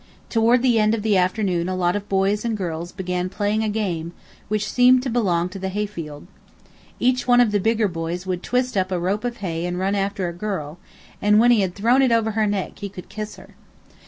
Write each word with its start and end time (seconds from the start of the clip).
Toward 0.29 0.63
the 0.63 0.79
end 0.79 0.95
of 0.95 1.03
the 1.03 1.15
afternoon 1.15 1.69
a 1.69 1.75
lot 1.75 1.95
of 1.95 2.09
boys 2.09 2.43
and 2.43 2.57
girls 2.57 2.91
began 2.91 3.29
playing 3.29 3.63
a 3.63 3.69
game 3.69 4.13
which 4.47 4.67
seemed 4.67 5.03
to 5.03 5.11
belong 5.11 5.47
to 5.49 5.59
the 5.59 5.69
hayfield. 5.69 6.25
Each 6.99 7.27
one 7.27 7.39
of 7.39 7.51
the 7.51 7.59
bigger 7.59 7.87
boys 7.87 8.25
would 8.25 8.41
twist 8.41 8.75
up 8.75 8.91
a 8.91 8.99
rope 8.99 9.23
of 9.23 9.37
hay 9.45 9.63
and 9.63 9.77
run 9.77 9.93
after 9.93 10.27
a 10.27 10.33
girl, 10.33 10.79
and 11.21 11.37
when 11.37 11.51
he 11.51 11.61
had 11.61 11.75
thrown 11.75 12.01
it 12.01 12.11
over 12.11 12.31
her 12.31 12.47
neck 12.47 12.79
he 12.79 12.89
could 12.89 13.09
kiss 13.09 13.35
her. 13.35 13.53